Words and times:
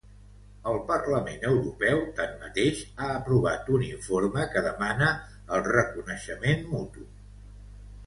El 0.69 0.77
Parlament 0.87 1.45
Europeu, 1.49 2.01
tanmateix, 2.21 2.81
ha 2.97 3.11
aprovat 3.19 3.71
un 3.77 3.87
informe 3.91 4.49
que 4.57 4.67
demana 4.71 5.15
el 5.39 5.67
reconeixement 5.71 6.71
mutu. 6.77 7.11